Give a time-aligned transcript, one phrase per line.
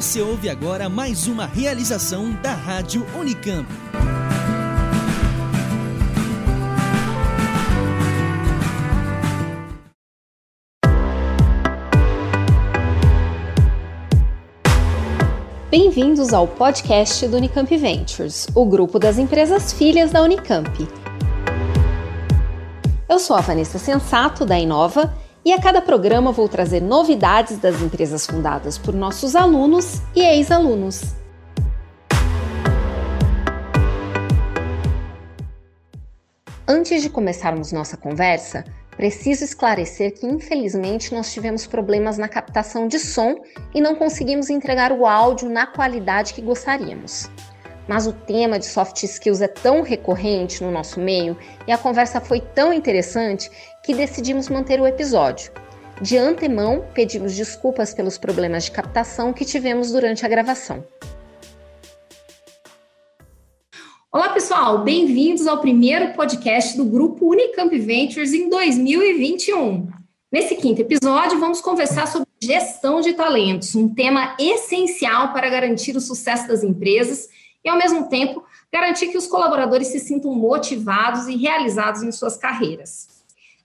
[0.00, 3.68] Você ouve agora mais uma realização da Rádio Unicamp.
[15.70, 20.88] Bem-vindos ao podcast do Unicamp Ventures, o grupo das empresas filhas da Unicamp.
[23.06, 25.12] Eu sou a Vanessa Sensato, da Inova,
[25.44, 31.14] e a cada programa vou trazer novidades das empresas fundadas por nossos alunos e ex-alunos.
[36.68, 38.64] Antes de começarmos nossa conversa,
[38.96, 43.34] preciso esclarecer que infelizmente nós tivemos problemas na captação de som
[43.74, 47.28] e não conseguimos entregar o áudio na qualidade que gostaríamos.
[47.88, 51.36] Mas o tema de soft skills é tão recorrente no nosso meio
[51.66, 53.50] e a conversa foi tão interessante
[53.82, 55.52] que decidimos manter o episódio.
[56.00, 60.84] De antemão, pedimos desculpas pelos problemas de captação que tivemos durante a gravação.
[64.12, 69.88] Olá, pessoal, bem-vindos ao primeiro podcast do grupo Unicamp Ventures em 2021.
[70.32, 76.00] Nesse quinto episódio, vamos conversar sobre gestão de talentos, um tema essencial para garantir o
[76.00, 77.28] sucesso das empresas
[77.64, 78.42] e, ao mesmo tempo,
[78.72, 83.09] garantir que os colaboradores se sintam motivados e realizados em suas carreiras.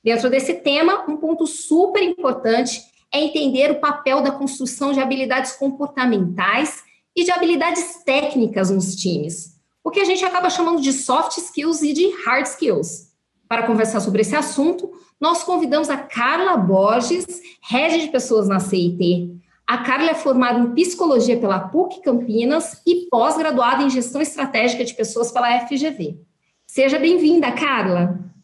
[0.06, 2.80] Dentro desse tema, um ponto super importante
[3.12, 6.84] é entender o papel da construção de habilidades comportamentais
[7.16, 11.82] e de habilidades técnicas nos times, o que a gente acaba chamando de soft skills
[11.82, 13.16] e de hard skills.
[13.50, 17.26] Para conversar sobre esse assunto, nós convidamos a Carla Borges,
[17.68, 23.08] head de pessoas na CIT, a Carla é formada em psicologia pela PUC Campinas e
[23.10, 26.20] pós-graduada em gestão estratégica de pessoas pela FGV.
[26.68, 28.35] Seja bem-vinda, Carla.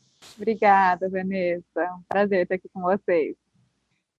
[0.41, 1.63] Obrigada, Vanessa.
[1.77, 3.35] É um prazer estar aqui com vocês.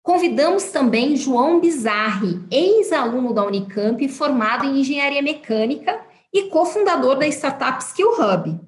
[0.04, 6.00] Convidamos também João Bizarri, ex-aluno da Unicamp, formado em engenharia mecânica
[6.32, 8.60] e cofundador da startup Skill Hub.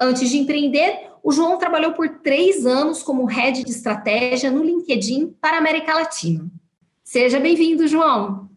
[0.00, 5.28] Antes de empreender, o João trabalhou por três anos como head de estratégia no LinkedIn
[5.40, 6.44] para a América Latina.
[7.04, 8.50] Seja bem-vindo, João.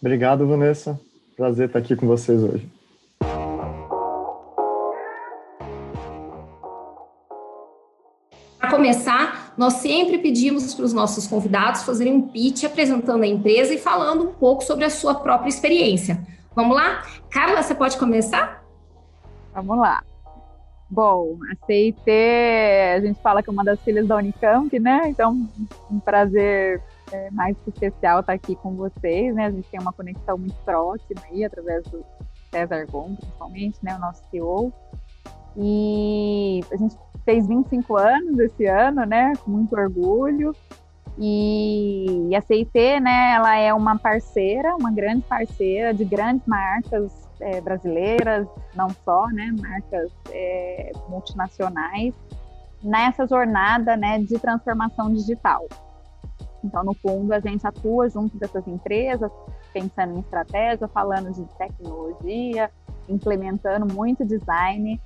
[0.00, 1.00] Obrigado, Vanessa.
[1.36, 2.64] Prazer estar aqui com vocês hoje.
[8.72, 13.78] Começar, nós sempre pedimos para os nossos convidados fazerem um pitch apresentando a empresa e
[13.78, 16.26] falando um pouco sobre a sua própria experiência.
[16.54, 17.02] Vamos lá?
[17.30, 18.64] Carla, você pode começar?
[19.52, 20.02] Vamos lá.
[20.88, 22.10] Bom, a CIT,
[22.96, 25.02] a gente fala que é uma das filhas da Unicamp, né?
[25.06, 25.46] Então,
[25.90, 26.82] um prazer
[27.12, 29.46] é mais especial estar aqui com vocês, né?
[29.46, 32.02] A gente tem uma conexão muito próxima aí, através do
[32.50, 33.96] César Gon, principalmente, né?
[33.96, 34.72] O nosso CEO.
[35.56, 39.32] E a gente fez 25 anos esse ano, né?
[39.44, 40.54] Com muito orgulho.
[41.18, 43.34] E, a CIT, né?
[43.34, 49.54] Ela é uma parceira, uma grande parceira de grandes marcas é, brasileiras, não só, né?
[49.60, 52.14] Marcas é, multinacionais
[52.82, 54.18] nessa jornada, né?
[54.18, 55.66] De transformação digital.
[56.64, 59.30] Então, no fundo, a gente atua junto dessas empresas,
[59.72, 62.70] pensando em estratégia, falando de tecnologia,
[63.08, 65.00] implementando muito design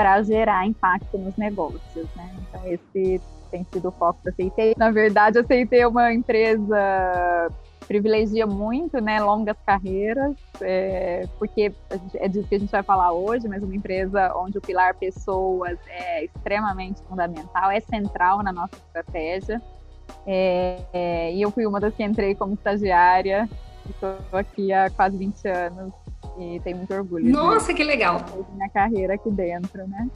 [0.00, 2.08] para gerar impacto nos negócios.
[2.16, 2.34] Né?
[2.48, 4.74] Então, esse tem sido o foco da CIT.
[4.78, 7.52] Na verdade, a CIT é uma empresa
[7.86, 11.74] privilegia muito, né, longas carreiras, é, porque
[12.14, 15.76] é disso que a gente vai falar hoje, mas uma empresa onde o pilar pessoas
[15.88, 19.60] é extremamente fundamental, é central na nossa estratégia.
[20.26, 23.46] É, é, e eu fui uma das que entrei como estagiária.
[23.88, 25.92] Estou aqui há quase 20 anos
[26.40, 27.30] e tenho muito orgulho.
[27.30, 28.20] Nossa, que legal!
[28.54, 30.08] Minha carreira aqui dentro, né?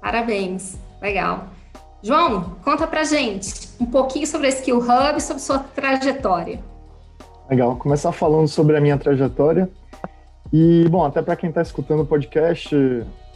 [0.00, 1.46] Parabéns, legal.
[2.02, 6.58] João, conta pra gente um pouquinho sobre a Skill Hub, sobre sua trajetória.
[7.48, 9.70] Legal, começar falando sobre a minha trajetória.
[10.52, 12.74] E, bom, até para quem está escutando o podcast,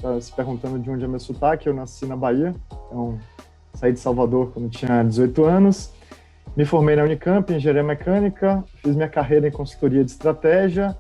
[0.03, 2.55] tá se perguntando de onde é meu sotaque, eu nasci na Bahia,
[2.87, 3.19] então
[3.75, 5.93] saí de Salvador quando tinha 18 anos,
[6.56, 10.97] me formei na Unicamp em engenharia mecânica, fiz minha carreira em consultoria de estratégia,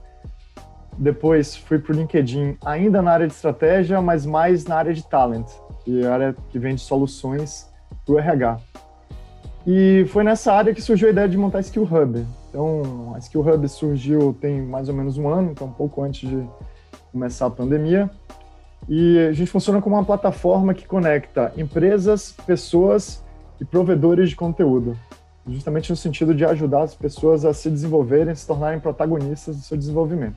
[0.98, 5.06] depois fui para o LinkedIn ainda na área de estratégia, mas mais na área de
[5.06, 5.46] talent,
[5.84, 7.70] que é a área que vende soluções
[8.04, 8.58] para o RH.
[9.66, 12.24] E foi nessa área que surgiu a ideia de montar a Skill Hub.
[12.48, 16.28] Então, a Skill Hub surgiu tem mais ou menos um ano, então um pouco antes
[16.28, 16.48] de
[17.12, 18.08] começar a pandemia.
[18.88, 23.24] E a gente funciona como uma plataforma que conecta empresas, pessoas
[23.60, 24.96] e provedores de conteúdo,
[25.48, 29.76] justamente no sentido de ajudar as pessoas a se desenvolverem, se tornarem protagonistas do seu
[29.76, 30.36] desenvolvimento.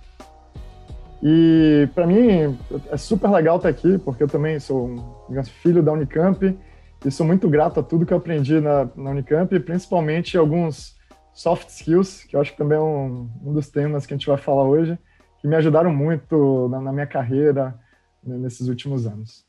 [1.22, 2.58] E para mim
[2.90, 6.58] é super legal estar aqui, porque eu também sou um filho da Unicamp
[7.06, 10.98] e sou muito grato a tudo que eu aprendi na, na Unicamp, principalmente alguns
[11.34, 14.28] soft skills, que eu acho que também é um, um dos temas que a gente
[14.28, 14.98] vai falar hoje,
[15.40, 17.78] que me ajudaram muito na, na minha carreira
[18.24, 19.49] nesses últimos anos.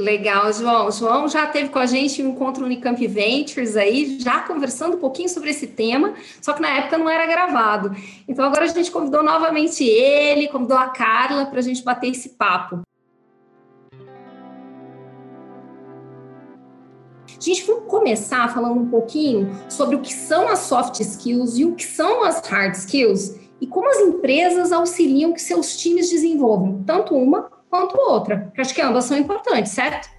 [0.00, 0.90] Legal, João.
[0.90, 5.28] João já teve com a gente um encontro Unicamp Ventures aí, já conversando um pouquinho
[5.28, 7.94] sobre esse tema, só que na época não era gravado.
[8.26, 12.30] Então agora a gente convidou novamente ele, convidou a Carla para a gente bater esse
[12.30, 12.80] papo.
[17.28, 21.66] A gente vai começar falando um pouquinho sobre o que são as soft skills e
[21.66, 26.82] o que são as hard skills e como as empresas auxiliam que seus times desenvolvam
[26.84, 28.52] tanto uma quanto outra.
[28.58, 30.10] Acho que ambas são importantes, certo?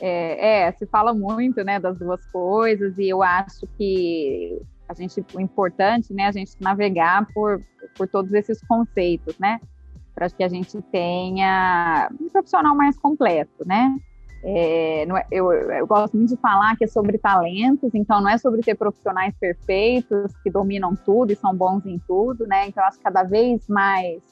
[0.00, 4.58] É, é, se fala muito, né, das duas coisas e eu acho que
[4.88, 7.60] a gente, o importante, né, a gente navegar por,
[7.96, 9.60] por todos esses conceitos, né,
[10.14, 13.94] para que a gente tenha um profissional mais completo, né.
[14.42, 18.38] É, é, eu, eu, gosto muito de falar que é sobre talentos, então não é
[18.38, 22.66] sobre ter profissionais perfeitos que dominam tudo e são bons em tudo, né?
[22.66, 24.22] Então acho que cada vez mais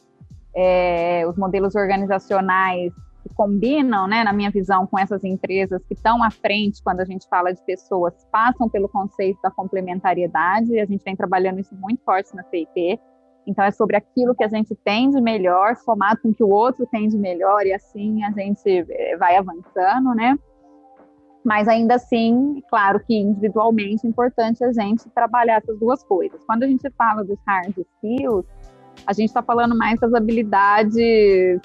[0.61, 6.21] é, os modelos organizacionais que combinam, né, na minha visão, com essas empresas que estão
[6.21, 10.85] à frente quando a gente fala de pessoas, passam pelo conceito da complementariedade, e a
[10.85, 12.99] gente vem trabalhando isso muito forte na CIP.
[13.47, 16.51] Então, é sobre aquilo que a gente tem de melhor, somado com o que o
[16.51, 20.37] outro tem de melhor, e assim a gente é, vai avançando, né?
[21.45, 26.45] Mas ainda assim, claro que individualmente é importante a gente trabalhar essas duas coisas.
[26.45, 28.45] Quando a gente fala dos hard skills,
[29.09, 30.95] a gente está falando mais das habilidades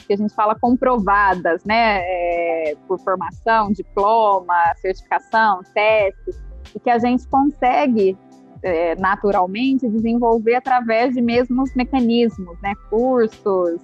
[0.07, 1.99] que a gente fala comprovadas, né?
[2.01, 6.41] É, por formação, diploma, certificação, testes,
[6.73, 8.17] e que a gente consegue
[8.63, 12.73] é, naturalmente desenvolver através de mesmos mecanismos, né?
[12.89, 13.81] Cursos,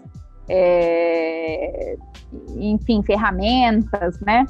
[0.47, 1.97] é,
[2.55, 4.45] enfim, ferramentas, né?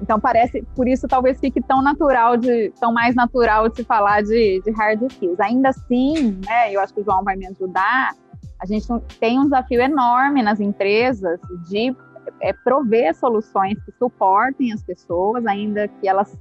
[0.00, 4.22] Então parece, por isso talvez fique tão natural de, tão mais natural de se falar
[4.22, 5.40] de, de hard skills.
[5.40, 6.72] Ainda assim, né?
[6.72, 8.14] Eu acho que o João vai me ajudar
[8.60, 8.86] a gente
[9.20, 11.94] tem um desafio enorme nas empresas de
[12.40, 16.36] é, prover soluções que suportem as pessoas, ainda que elas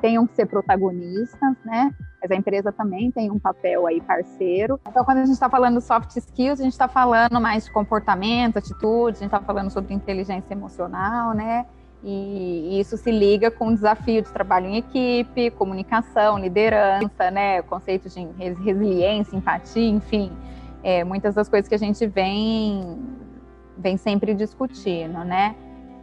[0.00, 1.94] tenham que ser protagonistas, né?
[2.20, 4.78] Mas a empresa também tem um papel aí parceiro.
[4.86, 8.58] Então, quando a gente está falando soft skills, a gente está falando mais de comportamento,
[8.58, 11.64] atitude, a gente está falando sobre inteligência emocional, né?
[12.02, 17.62] E isso se liga com o desafio de trabalho em equipe, comunicação, liderança, né?
[17.62, 18.26] Conceitos de
[18.62, 20.30] resiliência, empatia, enfim
[20.84, 22.98] é, muitas das coisas que a gente vem,
[23.78, 25.56] vem sempre discutindo, né?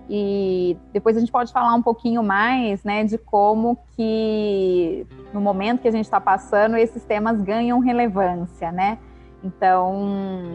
[0.09, 5.81] E depois a gente pode falar um pouquinho mais, né, de como que no momento
[5.83, 8.97] que a gente está passando esses temas ganham relevância, né?
[9.43, 10.49] Então,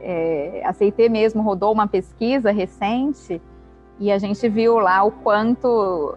[0.00, 3.40] é, a CIT mesmo rodou uma pesquisa recente
[4.00, 6.16] e a gente viu lá o quanto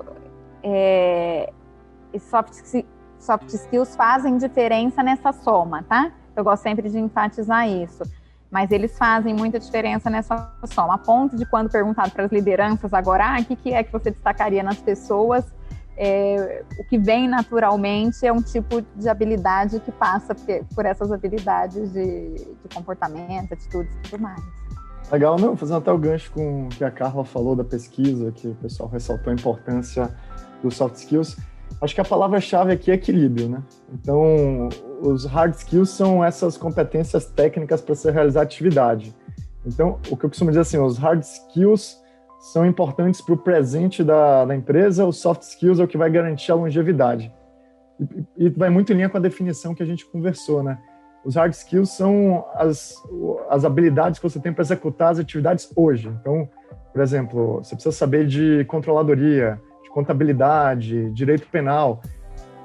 [0.64, 1.52] é,
[2.18, 2.54] soft,
[3.20, 6.12] soft skills fazem diferença nessa soma, tá?
[6.36, 8.04] Eu gosto sempre de enfatizar isso.
[8.50, 12.94] Mas eles fazem muita diferença nessa soma, a ponto de quando perguntado para as lideranças
[12.94, 15.46] agora, ah, o que, é que você destacaria nas pessoas,
[16.04, 20.36] é, o que vem naturalmente é um tipo de habilidade que passa
[20.74, 24.42] por essas habilidades de, de comportamento, atitudes e tudo mais.
[25.12, 28.48] Legal, não, fazendo até o gancho com o que a Carla falou da pesquisa, que
[28.48, 30.10] o pessoal ressaltou a importância
[30.64, 31.38] dos soft skills.
[31.82, 33.62] Acho que a palavra-chave aqui é equilíbrio, né?
[33.94, 34.70] Então,
[35.02, 39.16] os hard skills são essas competências técnicas para se realizar atividade.
[39.66, 42.00] Então, o que eu costumo dizer assim, os hard skills
[42.40, 46.10] são importantes para o presente da, da, empresa, os soft skills é o que vai
[46.10, 47.32] garantir a longevidade.
[48.00, 50.80] E, e, vai muito em linha com a definição que a gente conversou, né?
[51.24, 52.96] Os hard skills são as,
[53.48, 56.08] as habilidades que você tem para executar as atividades hoje.
[56.20, 56.50] Então,
[56.92, 62.02] por exemplo, você precisa saber de controladoria, contabilidade, direito penal.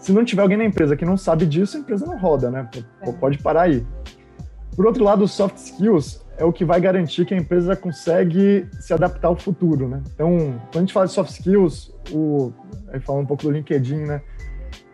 [0.07, 2.71] Se não tiver alguém na empresa que não sabe disso, a empresa não roda, né?
[3.19, 3.85] Pode parar aí.
[4.77, 8.69] Por outro lado, os soft skills é o que vai garantir que a empresa consegue
[8.79, 10.01] se adaptar ao futuro, né?
[10.15, 12.53] Então, quando a gente fala de soft skills, o,
[12.93, 14.23] aí falando um pouco do LinkedIn, né?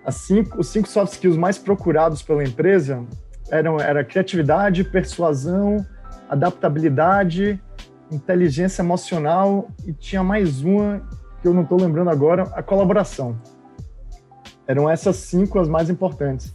[0.09, 3.05] Cinco, os cinco soft skills mais procurados pela empresa
[3.51, 5.87] eram era criatividade, persuasão,
[6.27, 7.63] adaptabilidade,
[8.11, 11.03] inteligência emocional e tinha mais uma
[11.43, 13.37] que eu não estou lembrando agora, a colaboração.
[14.67, 16.55] Eram essas cinco as mais importantes.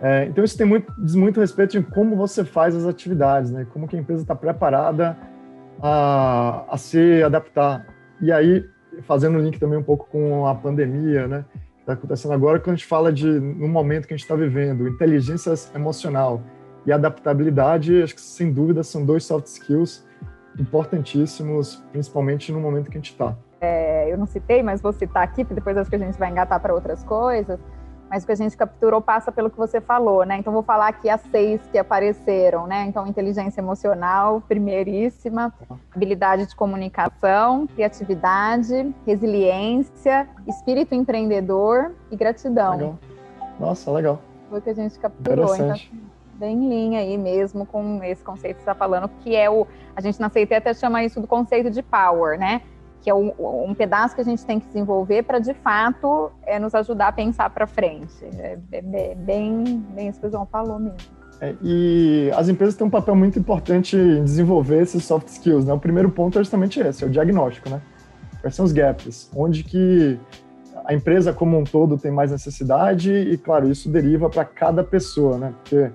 [0.00, 3.66] É, então isso tem muito, diz muito respeito de como você faz as atividades, né?
[3.72, 5.16] Como que a empresa está preparada
[5.82, 7.86] a, a se adaptar.
[8.20, 8.64] E aí,
[9.02, 11.44] fazendo link também um pouco com a pandemia, né?
[11.52, 14.36] Que está acontecendo agora, quando a gente fala de, no momento que a gente está
[14.36, 16.42] vivendo, inteligência emocional
[16.86, 20.06] e adaptabilidade, acho que sem dúvida são dois soft skills
[20.58, 25.22] importantíssimos, principalmente no momento que a gente está é, eu não citei, mas vou citar
[25.22, 27.58] aqui, porque depois acho que a gente vai engatar para outras coisas,
[28.10, 30.38] mas o que a gente capturou passa pelo que você falou, né?
[30.38, 32.86] Então vou falar aqui as seis que apareceram, né?
[32.86, 35.52] Então inteligência emocional, primeiríssima,
[35.94, 42.72] habilidade de comunicação, criatividade, resiliência, espírito empreendedor e gratidão.
[42.72, 42.98] Legal.
[43.60, 44.20] Nossa, legal.
[44.48, 45.54] Foi o que a gente capturou.
[45.54, 45.76] Então,
[46.34, 49.66] bem em linha aí mesmo com esse conceito que você está falando, que é o.
[49.94, 52.62] A gente na CIT até chama isso do conceito de power, né?
[53.00, 56.58] Que é um, um, pedaço que a gente tem que desenvolver para, de fato, é,
[56.58, 58.12] nos ajudar a pensar para frente.
[58.38, 60.98] É, é, é, bem, bem isso que o João falou mesmo.
[61.40, 65.64] É, e as empresas têm um papel muito importante em desenvolver esses soft skills.
[65.64, 65.72] Né?
[65.72, 67.70] O primeiro ponto é justamente esse, é o diagnóstico.
[67.70, 67.80] Né?
[68.40, 69.30] Quais são os gaps?
[69.34, 70.18] Onde que
[70.84, 75.38] a empresa como um todo tem mais necessidade e, claro, isso deriva para cada pessoa,
[75.38, 75.54] né?
[75.62, 75.90] porque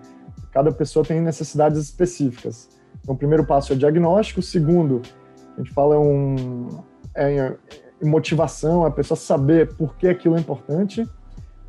[0.51, 2.69] cada pessoa tem necessidades específicas.
[3.01, 4.39] Então, o primeiro passo é o diagnóstico.
[4.39, 5.01] O segundo,
[5.55, 6.67] a gente fala um,
[7.15, 7.53] é,
[8.01, 11.07] motivação, a pessoa saber por que aquilo é importante.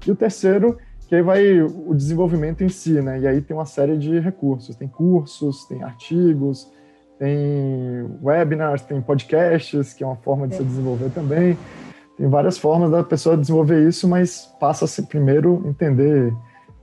[0.06, 3.20] E o terceiro, que aí vai o desenvolvimento em si, né?
[3.20, 6.70] E aí tem uma série de recursos, tem cursos, tem artigos,
[7.18, 11.56] tem webinars, tem podcasts, que é uma forma de se desenvolver também.
[12.16, 16.32] Tem várias formas da pessoa desenvolver isso, mas passa-se primeiro entender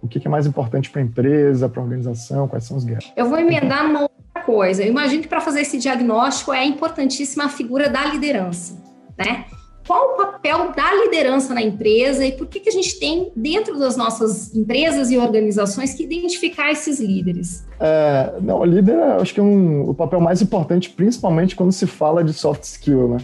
[0.01, 3.13] o que é mais importante para a empresa, para a organização, quais são os gaps.
[3.15, 4.10] Eu vou emendar uma
[4.42, 4.84] coisa.
[4.84, 8.78] Imagino que para fazer esse diagnóstico é importantíssima a figura da liderança,
[9.18, 9.46] né?
[9.88, 13.78] Qual o papel da liderança na empresa e por que, que a gente tem dentro
[13.80, 17.66] das nossas empresas e organizações que identificar esses líderes?
[17.80, 22.24] É, não, líder acho que é um, o papel mais importante, principalmente quando se fala
[22.24, 23.18] de soft skill, né?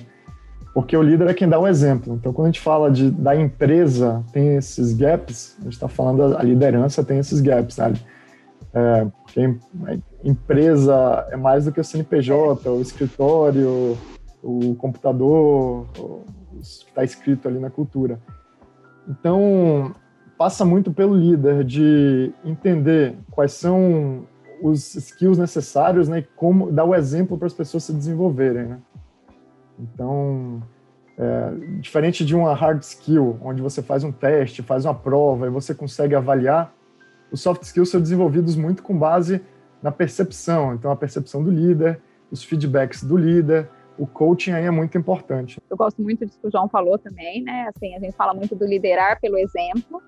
[0.73, 2.15] Porque o líder é quem dá o exemplo.
[2.15, 6.33] Então, quando a gente fala de, da empresa tem esses gaps, a gente está falando
[6.33, 7.93] da liderança tem esses gaps, né?
[8.73, 9.57] É, porque
[10.23, 13.97] empresa é mais do que o CNPJ, o escritório,
[14.43, 18.19] o computador, o que está escrito ali na cultura.
[19.07, 19.95] Então,
[20.37, 24.25] passa muito pelo líder de entender quais são
[24.61, 28.65] os skills necessários né, e como dar o exemplo para as pessoas se desenvolverem.
[28.65, 28.79] Né?
[29.79, 30.61] Então,
[31.17, 35.49] é, diferente de uma hard skill, onde você faz um teste, faz uma prova e
[35.49, 36.73] você consegue avaliar,
[37.31, 39.41] os soft skills são desenvolvidos muito com base
[39.81, 40.73] na percepção.
[40.73, 45.59] Então, a percepção do líder, os feedbacks do líder, o coaching aí é muito importante.
[45.69, 47.69] Eu gosto muito disso que o João falou também, né?
[47.75, 50.01] Assim, a gente fala muito do liderar pelo exemplo,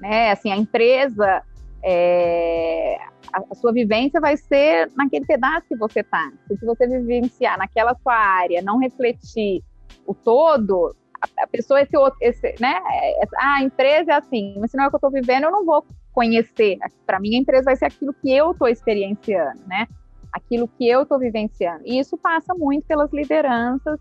[0.00, 0.30] né?
[0.30, 1.42] Assim, a empresa,
[1.82, 2.96] é...
[3.32, 6.32] a, sua vivência vai ser naquele pedaço que você está.
[6.48, 9.62] Se você vivenciar naquela sua área, não refletir
[10.06, 10.94] o todo,
[11.38, 12.76] a, pessoa esse outro, esse, né?
[12.92, 15.44] É, ah, a empresa é assim, mas se não é o que eu estou vivendo,
[15.44, 15.84] eu não vou
[16.14, 16.78] conhecer.
[17.04, 19.86] Para mim, a empresa vai ser aquilo que eu estou experienciando, né?
[20.32, 21.82] Aquilo que eu estou vivenciando.
[21.84, 24.00] E isso passa muito pelas lideranças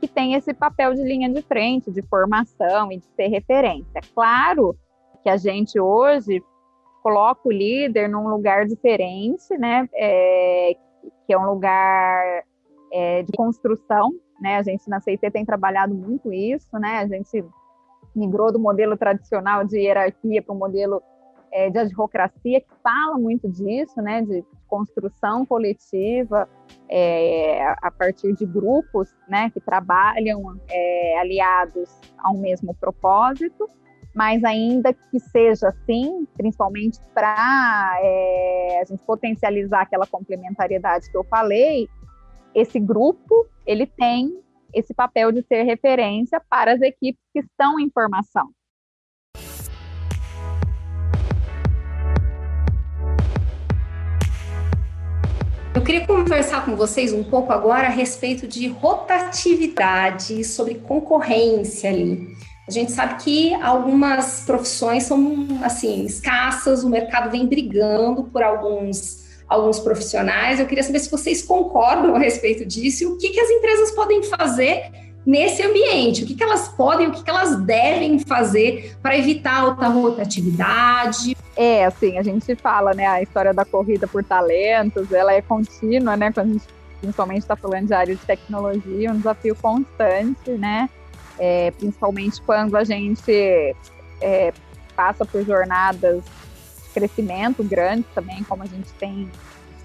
[0.00, 4.00] que têm esse papel de linha de frente, de formação e de ser referência.
[4.14, 4.74] Claro
[5.22, 6.42] que a gente hoje
[7.02, 9.88] coloca o líder num lugar diferente, né?
[9.94, 10.72] É,
[11.26, 12.44] que é um lugar
[12.92, 14.56] é, de construção, né?
[14.56, 16.98] A gente na CIT tem trabalhado muito isso, né?
[16.98, 17.44] A gente
[18.14, 21.02] migrou do modelo tradicional de hierarquia para o modelo
[21.52, 26.48] é, de advocracia que fala muito disso, né, de construção coletiva
[26.88, 33.68] é, a partir de grupos, né, que trabalham é, aliados a um mesmo propósito,
[34.14, 41.24] mas ainda que seja assim, principalmente para é, a gente potencializar aquela complementariedade que eu
[41.24, 41.88] falei,
[42.54, 44.40] esse grupo ele tem
[44.74, 48.48] esse papel de ser referência para as equipes que estão em formação.
[55.80, 62.36] Eu queria conversar com vocês um pouco agora a respeito de rotatividade, sobre concorrência ali.
[62.68, 69.24] A gente sabe que algumas profissões são assim escassas, o mercado vem brigando por alguns
[69.48, 70.60] alguns profissionais.
[70.60, 73.90] Eu queria saber se vocês concordam a respeito disso e o que, que as empresas
[73.92, 74.92] podem fazer
[75.24, 79.60] nesse ambiente, o que, que elas podem, o que, que elas devem fazer para evitar
[79.60, 85.32] alta rotatividade, é, assim, a gente fala, né, a história da corrida por talentos, ela
[85.32, 86.64] é contínua, né, quando a gente
[87.00, 90.88] principalmente está falando de área de tecnologia, um desafio constante, né,
[91.38, 93.74] é, principalmente quando a gente
[94.20, 94.52] é,
[94.94, 99.30] passa por jornadas de crescimento grandes também, como a gente tem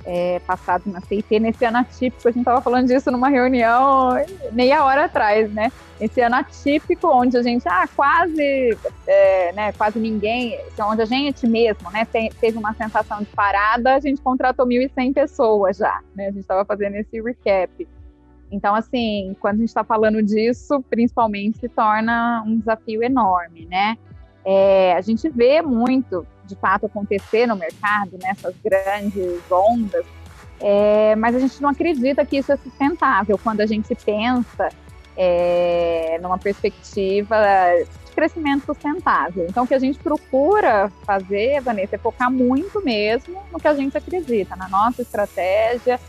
[0.06, 4.12] é, passado na CIT, nesse ano atípico, a gente estava falando disso numa reunião
[4.52, 5.72] meia hora atrás, né?
[6.00, 11.48] Esse ano atípico, onde a gente, ah, quase, é, né, quase ninguém, onde a gente
[11.48, 12.06] mesmo, né,
[12.40, 16.28] teve uma sensação de parada, a gente contratou 1.100 pessoas já, né?
[16.28, 17.88] A gente estava fazendo esse recap.
[18.52, 23.98] Então, assim, quando a gente está falando disso, principalmente se torna um desafio enorme, né?
[24.46, 30.06] É, a gente vê muito, de fato, acontecer no mercado, nessas né, grandes ondas,
[30.60, 34.70] é, mas a gente não acredita que isso é sustentável quando a gente pensa
[35.18, 37.36] é, numa perspectiva
[38.06, 39.46] de crescimento sustentável.
[39.50, 43.74] Então, o que a gente procura fazer, Vanessa, é focar muito mesmo no que a
[43.74, 46.00] gente acredita, na nossa estratégia,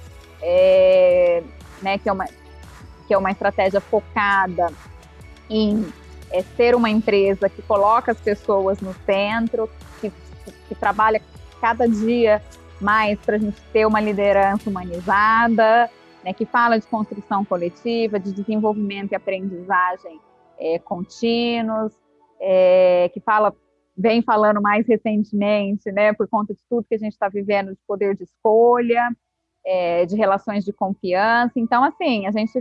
[0.41, 1.43] é,
[1.83, 2.27] né, que, é uma,
[3.07, 4.73] que é uma estratégia focada
[5.49, 5.87] em
[6.31, 10.13] é, ser uma empresa que coloca as pessoas no centro, que,
[10.69, 11.21] que trabalha
[11.61, 12.43] cada dia
[12.81, 15.91] mais para a gente ter uma liderança humanizada,
[16.25, 20.21] né, que fala de construção coletiva, de desenvolvimento e aprendizagem
[20.59, 21.93] é, contínuos,
[22.41, 23.55] é, que fala,
[23.97, 27.79] vem falando mais recentemente, né, por conta de tudo que a gente está vivendo de
[27.87, 29.09] poder de escolha,
[29.65, 31.53] é, de relações de confiança.
[31.57, 32.61] Então, assim, a gente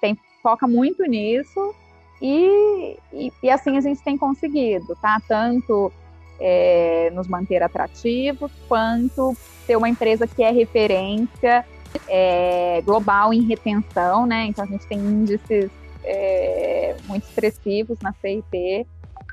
[0.00, 1.74] tem, foca muito nisso
[2.20, 5.20] e, e, e, assim a gente tem conseguido, tá?
[5.26, 5.92] Tanto
[6.40, 11.64] é, nos manter atrativos, quanto ter uma empresa que é referência
[12.08, 14.46] é, global em retenção, né?
[14.46, 15.70] Então a gente tem índices
[16.04, 18.86] é, muito expressivos na CIT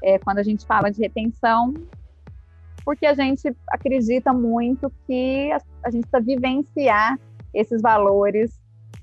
[0.04, 1.74] é, quando a gente fala de retenção,
[2.84, 7.20] porque a gente acredita muito que a, a gente precisa vivenciar
[7.54, 8.52] esses valores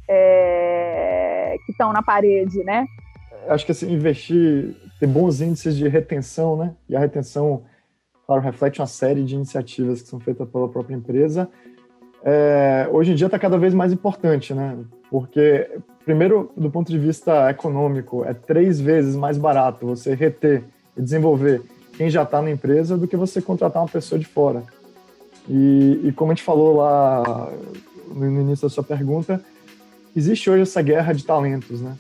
[0.09, 2.87] é, que estão na parede, né?
[3.49, 6.75] Acho que assim, investir, ter bons índices de retenção, né?
[6.89, 7.65] E a retenção,
[8.27, 11.49] claro, reflete uma série de iniciativas que são feitas pela própria empresa.
[12.23, 14.79] É, hoje em dia está cada vez mais importante, né?
[15.11, 15.71] Porque,
[16.05, 20.65] primeiro, do ponto de vista econômico, é três vezes mais barato você reter
[20.97, 21.63] e desenvolver
[21.97, 24.63] quem já está na empresa do que você contratar uma pessoa de fora.
[25.49, 27.53] E, e como a gente falou lá
[28.09, 29.41] no início da sua pergunta,
[30.17, 31.97] existe hoje essa guerra de talentos, né?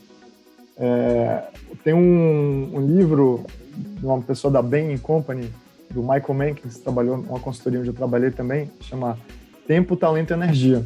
[0.76, 1.45] É,
[1.85, 3.45] tem um, um, livro
[3.76, 5.49] de uma pessoa da Bain Company,
[5.95, 9.17] do Michael Menkins, que trabalhou numa consultoria onde eu trabalhei também, chama
[9.67, 10.85] Tempo, Talento e Energia.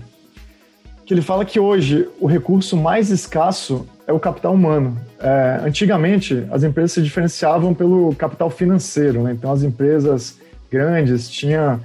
[1.07, 4.99] Que ele fala que hoje o recurso mais escasso é o capital humano.
[5.19, 9.33] É, antigamente, as empresas se diferenciavam pelo capital financeiro, né?
[9.33, 10.39] Então, as empresas
[10.71, 11.81] grandes tinham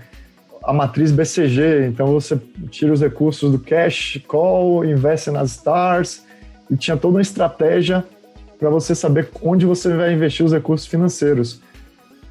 [0.62, 6.24] a matriz BCG, então você tira os recursos do cash call, investe nas stars,
[6.70, 8.06] e tinha toda uma estratégia
[8.58, 11.62] para você saber onde você vai investir os recursos financeiros.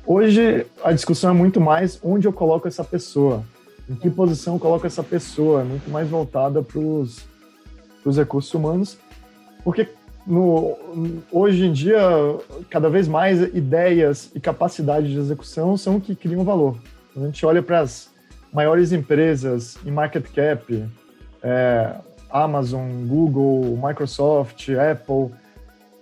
[0.07, 3.45] Hoje, a discussão é muito mais onde eu coloco essa pessoa,
[3.89, 7.27] em que posição eu coloco essa pessoa, é muito mais voltada para os
[8.17, 8.99] recursos humanos,
[9.63, 9.89] porque
[10.27, 10.77] no,
[11.31, 12.01] hoje em dia,
[12.69, 16.77] cada vez mais ideias e capacidade de execução são o que criam valor.
[17.17, 18.11] a gente olha para as
[18.53, 20.85] maiores empresas em market cap,
[21.43, 21.95] é,
[22.31, 25.35] Amazon, Google, Microsoft, Apple,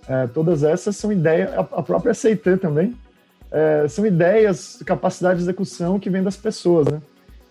[0.09, 2.97] é, todas essas são ideias, a própria CIT também,
[3.51, 7.01] é, são ideias, capacidade de execução que vem das pessoas, né?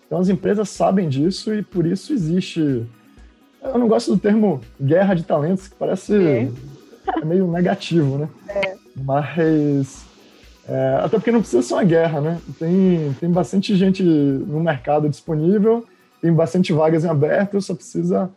[0.06, 2.84] Então as empresas sabem disso e por isso existe.
[3.62, 6.48] Eu não gosto do termo guerra de talentos, que parece é.
[7.24, 8.28] meio negativo, né?
[8.48, 8.74] É.
[8.96, 10.04] Mas
[10.68, 12.38] é, até porque não precisa ser uma guerra, né?
[12.58, 15.84] Tem, tem bastante gente no mercado disponível,
[16.20, 18.30] tem bastante vagas em aberto, só precisa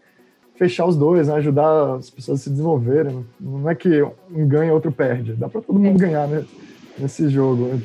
[0.55, 1.35] fechar os dois, né?
[1.35, 3.25] ajudar as pessoas a se desenvolverem.
[3.39, 6.07] Não é que um ganha outro perde, dá para todo mundo é.
[6.07, 6.43] ganhar né?
[6.97, 7.81] Nesse jogo.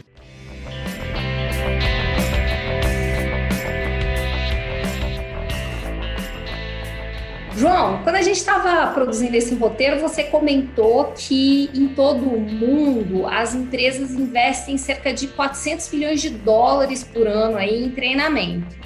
[7.58, 13.26] João, quando a gente estava produzindo esse roteiro, você comentou que em todo o mundo
[13.26, 18.76] as empresas investem cerca de 400 bilhões de dólares por ano aí em treinamento.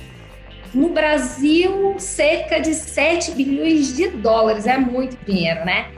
[0.72, 5.90] No Brasil, cerca de 7 bilhões de dólares, é muito dinheiro, né?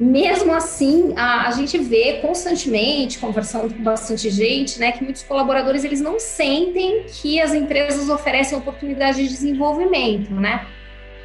[0.00, 5.84] Mesmo assim, a, a gente vê constantemente, conversando com bastante gente, né, que muitos colaboradores
[5.84, 10.66] eles não sentem que as empresas oferecem oportunidade de desenvolvimento, né?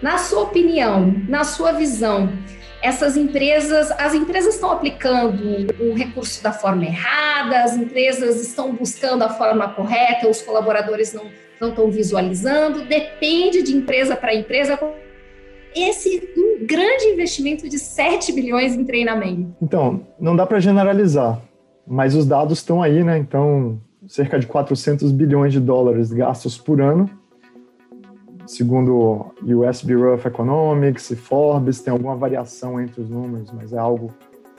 [0.01, 2.37] Na sua opinião, na sua visão,
[2.81, 9.23] essas empresas, as empresas estão aplicando o recurso da forma errada, as empresas estão buscando
[9.23, 14.77] a forma correta, os colaboradores não, não estão visualizando, depende de empresa para empresa.
[15.75, 19.55] Esse um grande investimento de 7 bilhões em treinamento.
[19.61, 21.41] Então, não dá para generalizar,
[21.85, 23.17] mas os dados estão aí, né?
[23.17, 27.09] Então, cerca de 400 bilhões de dólares gastos por ano
[28.47, 33.73] segundo o US Bureau of Economics e Forbes, tem alguma variação entre os números, mas
[33.73, 34.13] é algo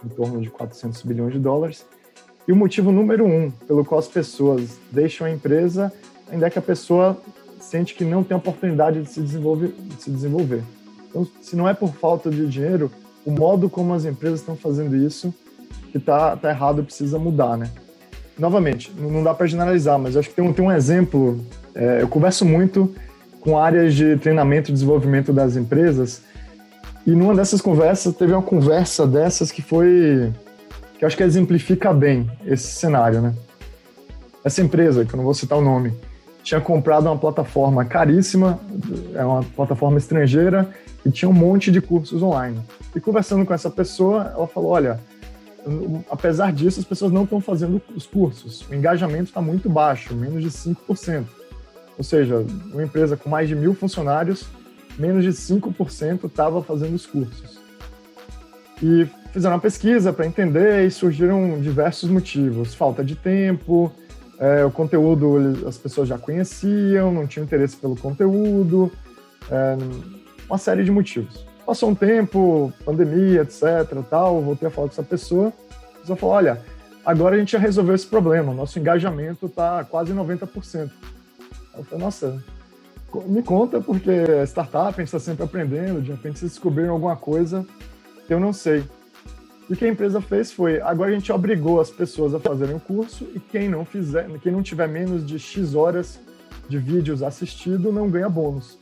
[0.05, 1.87] em torno de 400 bilhões de dólares.
[2.47, 5.93] E o motivo número um pelo qual as pessoas deixam a empresa
[6.31, 7.17] ainda é que a pessoa
[7.59, 9.69] sente que não tem oportunidade de se desenvolver.
[9.69, 10.63] De se desenvolver.
[11.09, 12.91] Então, se não é por falta de dinheiro,
[13.25, 15.35] o modo como as empresas estão fazendo isso
[15.91, 17.71] que está tá errado precisa mudar, né?
[18.39, 21.41] novamente, não dá para generalizar, mas acho que tem um, tem um exemplo.
[21.75, 22.95] É, eu converso muito
[23.41, 26.23] com áreas de treinamento e desenvolvimento das empresas,
[27.07, 30.33] e numa dessas conversas, teve uma conversa dessas que foi.
[30.99, 33.35] que acho que exemplifica bem esse cenário, né?
[34.45, 35.93] Essa empresa, que eu não vou citar o nome,
[36.47, 38.61] tinha comprado uma plataforma caríssima,
[39.17, 40.71] é uma plataforma estrangeira,
[41.05, 42.61] e tinha um monte de cursos online.
[42.95, 45.01] E conversando com essa pessoa, ela falou: olha,
[46.09, 48.65] apesar disso, as pessoas não estão fazendo os cursos.
[48.71, 51.25] O engajamento está muito baixo, menos de 5%.
[51.99, 54.47] Ou seja, uma empresa com mais de mil funcionários,
[54.97, 57.59] menos de 5% estava fazendo os cursos.
[58.81, 62.73] E fizeram uma pesquisa para entender e surgiram diversos motivos.
[62.73, 63.93] Falta de tempo,
[64.39, 68.93] é, o conteúdo as pessoas já conheciam, não tinham interesse pelo conteúdo,
[69.51, 69.77] é,
[70.49, 71.47] uma série de motivos.
[71.65, 73.63] Passou um tempo, pandemia, etc,
[74.09, 75.53] tal, voltei a falar com essa pessoa,
[75.97, 76.63] a pessoa falou, olha,
[77.05, 80.91] agora a gente já resolveu esse problema, nosso engajamento está quase 90%.
[81.77, 82.43] Eu falei, nossa,
[83.27, 84.11] me conta, porque
[84.47, 87.67] startup, a gente está sempre aprendendo, de repente vocês descobriram alguma coisa
[88.27, 88.85] que eu não sei.
[89.69, 92.77] E o que a empresa fez foi, agora a gente obrigou as pessoas a fazerem
[92.77, 96.21] o curso e quem não fizer, quem não tiver menos de X horas
[96.69, 98.79] de vídeos assistido não ganha bônus.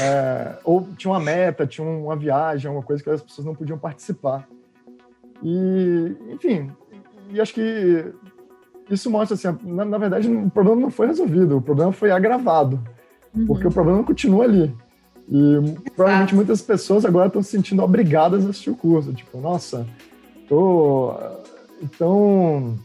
[0.00, 3.78] É, ou tinha uma meta, tinha uma viagem, uma coisa que as pessoas não podiam
[3.78, 4.46] participar.
[5.42, 6.70] E, enfim,
[7.30, 8.12] e acho que
[8.90, 12.82] isso mostra assim, na, na, verdade, o problema não foi resolvido, o problema foi agravado,
[13.34, 13.46] uhum.
[13.46, 14.74] porque o problema continua ali.
[15.28, 15.92] E Exato.
[15.96, 19.86] provavelmente muitas pessoas agora estão se sentindo obrigadas a assistir o curso, tipo, nossa,
[20.48, 21.14] tô
[21.82, 22.78] então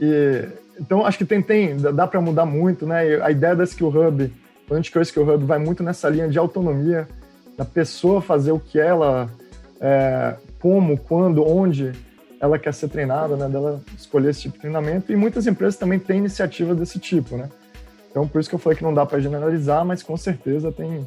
[0.00, 0.48] e,
[0.80, 3.22] então acho que tem tem dá para mudar muito, né?
[3.22, 4.32] A ideia da Skill Hub
[4.70, 7.08] Antes que o Skill Hub vai muito nessa linha de autonomia,
[7.56, 9.28] da pessoa fazer o que ela,
[9.80, 11.92] é, como, quando, onde
[12.40, 13.48] ela quer ser treinada, né?
[13.48, 15.10] Dela escolher esse tipo de treinamento.
[15.10, 17.48] E muitas empresas também têm iniciativa desse tipo, né?
[18.10, 21.06] Então, por isso que eu falei que não dá para generalizar, mas com certeza tem,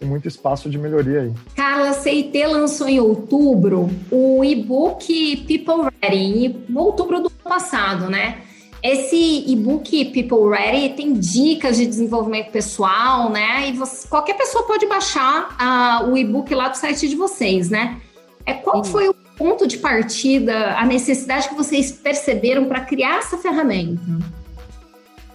[0.00, 1.32] tem muito espaço de melhoria aí.
[1.54, 8.08] Carla, a CIT lançou em outubro o e-book People Ready, em outubro do ano passado,
[8.08, 8.38] né?
[8.82, 13.68] Esse e-book People Ready tem dicas de desenvolvimento pessoal, né?
[13.68, 18.00] E você, qualquer pessoa pode baixar uh, o e-book lá do site de vocês, né?
[18.46, 18.90] É, qual Sim.
[18.90, 24.00] foi o ponto de partida, a necessidade que vocês perceberam para criar essa ferramenta?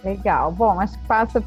[0.04, 0.50] Legal.
[0.50, 1.40] Bom, acho que passa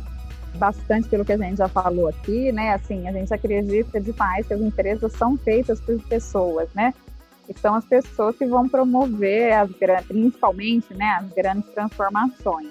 [0.60, 2.74] bastante pelo que a gente já falou aqui, né?
[2.74, 6.94] Assim, a gente acredita demais que as empresas são feitas por pessoas, né?
[7.54, 9.72] que são as pessoas que vão promover as
[10.08, 12.70] principalmente, né, as grandes transformações.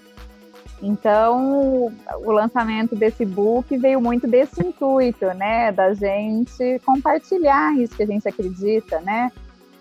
[0.80, 1.92] Então,
[2.24, 8.06] o lançamento desse book veio muito desse intuito, né, da gente compartilhar isso que a
[8.06, 9.32] gente acredita, né,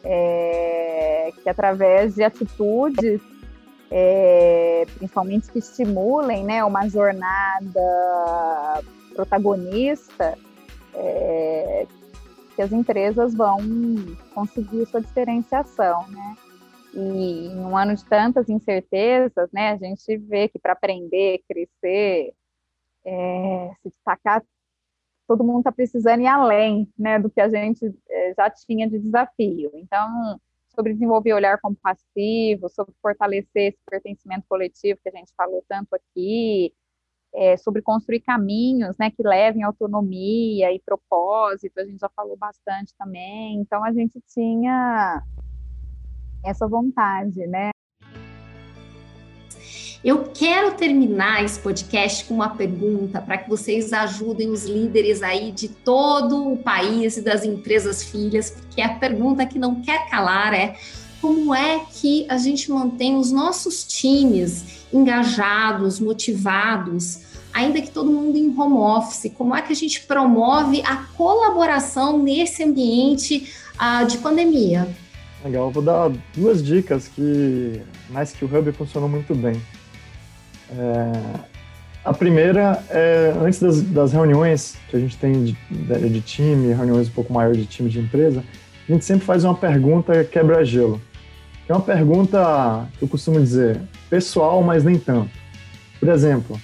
[0.04, 3.22] é, que através de atitudes,
[3.90, 7.82] é, principalmente que estimulem, né, uma jornada
[9.16, 10.38] protagonista,
[10.94, 11.88] é,
[12.56, 13.58] que as empresas vão
[14.34, 16.36] conseguir sua diferenciação, né?
[16.94, 22.34] E em um ano de tantas incertezas, né, a gente vê que para aprender, crescer,
[23.06, 24.44] é, se destacar,
[25.28, 28.98] todo mundo está precisando ir além, né, do que a gente é, já tinha de
[28.98, 29.72] desafio.
[29.76, 30.40] Então,
[30.78, 36.72] sobre desenvolver olhar compassivo, sobre fortalecer esse pertencimento coletivo que a gente falou tanto aqui,
[37.34, 42.94] é, sobre construir caminhos né, que levem autonomia e propósito, a gente já falou bastante
[42.98, 43.60] também.
[43.60, 45.24] Então, a gente tinha
[46.46, 47.72] essa vontade, né?
[50.04, 55.52] Eu quero terminar esse podcast com uma pergunta para que vocês ajudem os líderes aí
[55.52, 60.54] de todo o país e das empresas filhas, porque a pergunta que não quer calar
[60.54, 60.76] é
[61.20, 67.22] como é que a gente mantém os nossos times engajados, motivados,
[67.54, 69.32] ainda que todo mundo em home office?
[69.36, 74.88] Como é que a gente promove a colaboração nesse ambiente uh, de pandemia?
[75.44, 79.62] Legal, vou dar duas dicas que mais que o Hub funcionou muito bem.
[80.72, 81.40] É,
[82.04, 85.58] a primeira é antes das, das, reuniões que a gente tem de,
[86.10, 88.44] de, time, reuniões um pouco maiores de time de empresa,
[88.88, 91.02] a gente sempre faz uma pergunta quebra-gelo.
[91.68, 95.30] É uma pergunta que eu costumo dizer pessoal, mas nem tanto.
[96.00, 96.60] Por exemplo,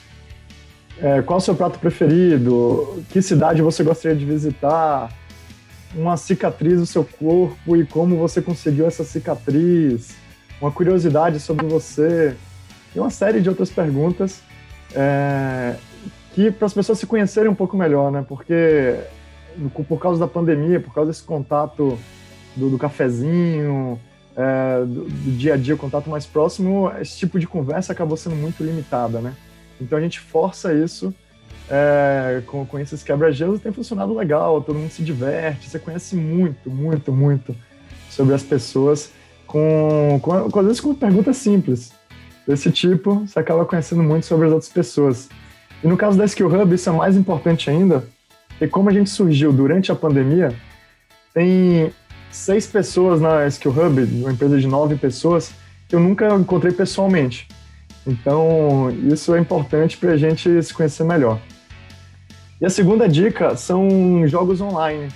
[1.01, 3.03] é, qual o seu prato preferido?
[3.09, 5.11] Que cidade você gostaria de visitar?
[5.95, 10.15] Uma cicatriz no seu corpo e como você conseguiu essa cicatriz?
[10.59, 12.35] Uma curiosidade sobre você?
[12.95, 14.41] E uma série de outras perguntas
[14.95, 15.75] é,
[16.33, 18.25] que para as pessoas se conhecerem um pouco melhor, né?
[18.27, 18.99] Porque
[19.87, 21.97] por causa da pandemia, por causa desse contato
[22.55, 23.99] do, do cafezinho,
[24.35, 28.17] é, do, do, dia a dia, o contato mais próximo, esse tipo de conversa acabou
[28.17, 29.35] sendo muito limitada, né?
[29.79, 31.13] Então a gente força isso
[31.75, 36.69] é, com, com esses quebra-gelos tem funcionado legal, todo mundo se diverte, você conhece muito,
[36.69, 37.55] muito, muito
[38.11, 39.11] sobre as pessoas
[39.47, 41.91] com, com, com às vezes com perguntas simples
[42.47, 45.29] desse tipo, você acaba conhecendo muito sobre as outras pessoas.
[45.83, 48.03] E no caso da Skill Hub, isso é mais importante ainda,
[48.49, 50.53] porque como a gente surgiu durante a pandemia,
[51.33, 51.91] tem
[52.29, 55.51] seis pessoas na Skill Hub, uma empresa de nove pessoas,
[55.87, 57.47] que eu nunca encontrei pessoalmente.
[58.05, 61.39] Então, isso é importante para a gente se conhecer melhor.
[62.63, 65.09] E a segunda dica são jogos online,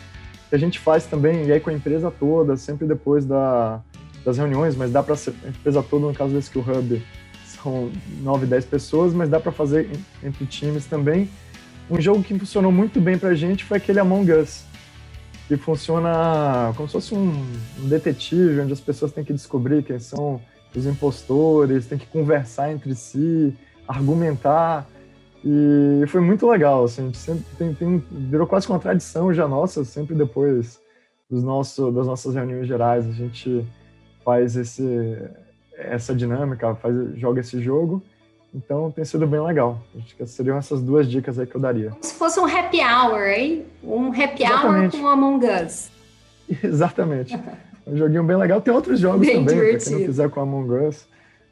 [0.49, 3.79] que a gente faz também, e aí com a empresa toda, sempre depois da,
[4.25, 7.01] das reuniões, mas dá para a empresa toda, no caso do Skill Hub,
[7.45, 9.89] são nove, dez pessoas, mas dá para fazer
[10.21, 11.29] entre times também.
[11.89, 14.65] Um jogo que funcionou muito bem para a gente foi aquele Among Us,
[15.47, 17.45] que funciona como se fosse um,
[17.79, 20.41] um detetive, onde as pessoas têm que descobrir quem são
[20.75, 23.55] os impostores, têm que conversar entre si,
[23.87, 24.85] argumentar.
[25.49, 29.47] E foi muito legal, assim, a gente sempre tem, tem, virou quase uma tradição já
[29.47, 30.77] nossa, sempre depois
[31.29, 33.65] dos nosso, das nossas reuniões gerais, a gente
[34.25, 35.17] faz esse,
[35.77, 38.03] essa dinâmica, faz, joga esse jogo.
[38.53, 39.81] Então tem sido bem legal.
[39.97, 41.91] Acho que seriam essas duas dicas aí que eu daria.
[41.91, 43.65] Como se fosse um happy hour, hein?
[43.81, 44.97] Um happy Exatamente.
[44.97, 45.89] hour com Among Us.
[46.61, 47.39] Exatamente.
[47.85, 48.59] um joguinho bem legal.
[48.59, 51.07] Tem outros jogos bem também, para quem não quiser com Among Us.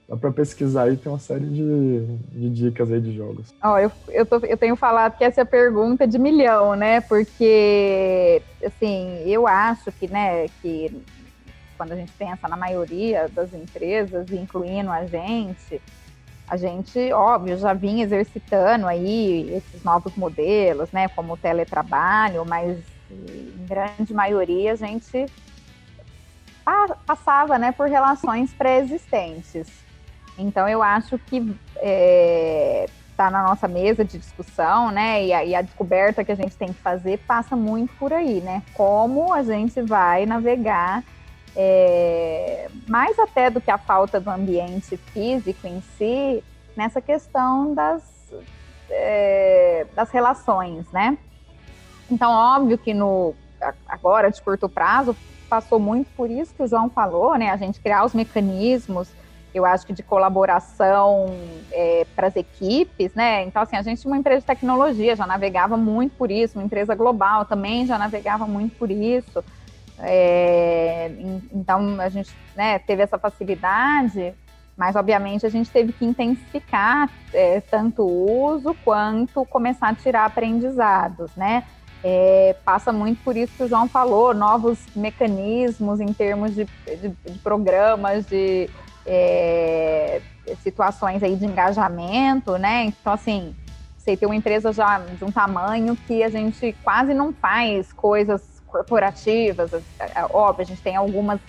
[0.08, 3.54] Dá para pesquisar aí, tem uma série de, de dicas aí de jogos.
[3.64, 7.02] oh, eu, eu, eu tenho falado que essa é a pergunta de milhão, né?
[7.02, 11.04] Porque, assim, eu acho que, né, que
[11.76, 15.82] quando a gente pensa na maioria das empresas, incluindo a gente,
[16.48, 22.78] a gente, óbvio, já vinha exercitando aí esses novos modelos, né, como o teletrabalho, mas
[23.10, 25.26] em grande maioria a gente
[27.06, 29.85] passava, né, por relações pré-existentes.
[30.38, 35.46] Então eu acho que está é, tá na nossa mesa de discussão, né, e a,
[35.46, 39.34] e a descoberta que a gente tem que fazer passa muito por aí, né, como
[39.34, 41.04] a gente vai navegar
[41.56, 46.44] é, mais até do que a falta do ambiente físico em si,
[46.76, 48.04] nessa questão das,
[48.90, 51.18] é, das relações, né?
[52.12, 53.34] Então, óbvio que no
[53.88, 55.16] agora de curto prazo
[55.50, 57.50] passou muito por isso que o João falou, né?
[57.50, 59.10] A gente criar os mecanismos,
[59.56, 61.28] eu acho que de colaboração
[61.72, 63.44] é, para as equipes, né?
[63.44, 66.94] Então, assim, a gente, uma empresa de tecnologia, já navegava muito por isso, uma empresa
[66.94, 69.42] global também já navegava muito por isso.
[70.00, 71.10] É,
[71.54, 74.34] então a gente né, teve essa facilidade,
[74.76, 80.26] mas obviamente a gente teve que intensificar é, tanto o uso quanto começar a tirar
[80.26, 81.64] aprendizados, né?
[82.04, 87.10] É, passa muito por isso que o João falou, novos mecanismos em termos de, de,
[87.10, 88.70] de programas, de
[89.06, 90.22] é,
[90.62, 92.86] situações aí de engajamento, né?
[92.86, 93.56] Então, assim,
[93.98, 98.62] sei ter uma empresa já de um tamanho que a gente quase não faz coisas
[98.68, 101.40] corporativas, é, é, óbvio, a gente tem algumas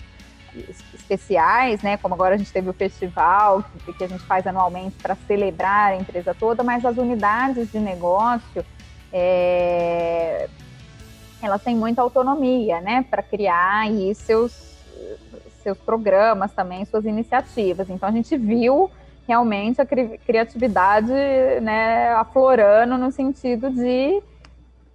[0.93, 1.97] especiais, né?
[1.97, 5.91] Como agora a gente teve o festival que, que a gente faz anualmente para celebrar
[5.91, 8.65] a empresa toda, mas as unidades de negócio
[9.11, 10.49] é,
[11.41, 13.05] elas têm muita autonomia, né?
[13.09, 14.66] Para criar aí seus
[15.67, 17.89] seus programas também, suas iniciativas.
[17.89, 18.89] Então a gente viu
[19.27, 21.11] realmente a cri criatividade,
[21.61, 24.23] né, aflorando no sentido de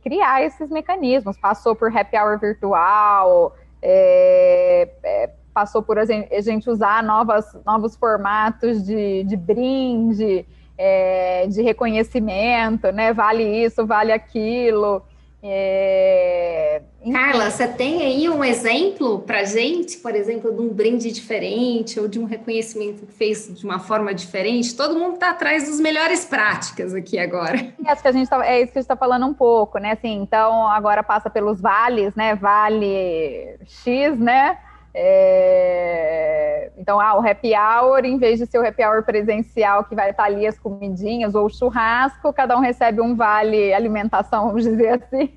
[0.03, 1.37] criar esses mecanismos.
[1.37, 7.55] Passou por happy hour virtual, é, é, passou por a gente, a gente, usar novas,
[7.67, 10.47] novos formatos de, de brinde,
[10.79, 13.13] é, de reconhecimento, né?
[13.13, 15.03] Vale isso, vale aquilo.
[15.43, 16.83] É...
[17.11, 22.07] Carla, você tem aí um exemplo para gente, por exemplo, de um brinde diferente ou
[22.07, 24.77] de um reconhecimento que fez de uma forma diferente?
[24.77, 27.75] Todo mundo está atrás das melhores práticas aqui agora.
[27.87, 29.93] Acho que a gente tá, é isso que a gente está falando um pouco, né?
[29.93, 32.37] Assim, então agora passa pelos vales, né?
[32.37, 34.59] Vale X, né?
[34.95, 36.71] É...
[36.77, 40.11] Então, ah, o happy hour, em vez de ser o happy hour presencial, que vai
[40.11, 45.03] estar ali as comidinhas, ou o churrasco, cada um recebe um vale alimentação, vamos dizer
[45.03, 45.33] assim,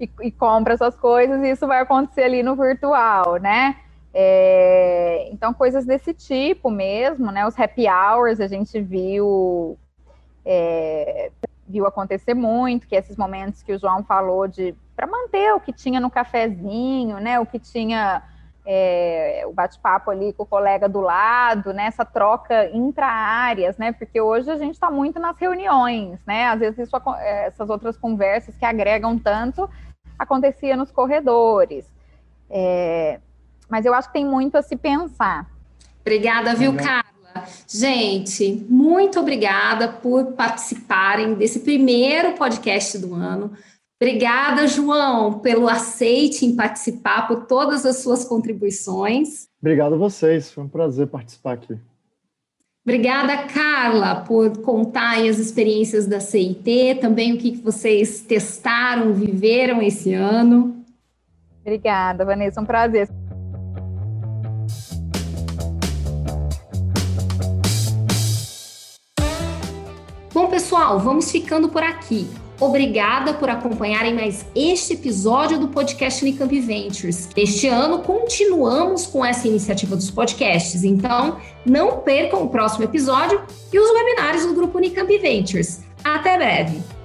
[0.00, 3.76] e, e, compra essas coisas, e isso vai acontecer ali no virtual, né?
[4.12, 5.28] É...
[5.30, 7.46] Então, coisas desse tipo mesmo, né?
[7.46, 9.78] Os happy hours a gente viu,
[10.44, 11.30] é...
[11.68, 15.72] viu acontecer muito, que esses momentos que o João falou de para manter o que
[15.72, 17.40] tinha no cafezinho, né?
[17.40, 18.22] O que tinha
[18.72, 24.20] é, o bate-papo ali com o colega do lado, né, essa troca intra-áreas, né, porque
[24.20, 28.56] hoje a gente está muito nas reuniões, né, às vezes isso, é, essas outras conversas
[28.56, 29.68] que agregam tanto
[30.16, 31.84] acontecia nos corredores.
[32.48, 33.18] É,
[33.68, 35.50] mas eu acho que tem muito a se pensar.
[36.00, 37.04] Obrigada, viu, Carla?
[37.66, 43.52] Gente, muito obrigada por participarem desse primeiro podcast do ano.
[44.02, 49.46] Obrigada, João, pelo aceite em participar, por todas as suas contribuições.
[49.60, 51.78] Obrigado a vocês, foi um prazer participar aqui.
[52.82, 60.14] Obrigada, Carla, por contar as experiências da CIT, também o que vocês testaram, viveram esse
[60.14, 60.82] ano.
[61.60, 63.06] Obrigada, Vanessa, um prazer.
[70.32, 72.26] Bom, pessoal, vamos ficando por aqui.
[72.60, 77.30] Obrigada por acompanharem mais este episódio do podcast Unicamp Ventures.
[77.34, 83.40] Este ano continuamos com essa iniciativa dos podcasts, então não percam o próximo episódio
[83.72, 85.80] e os webinários do grupo Unicamp Ventures.
[86.04, 86.99] Até breve!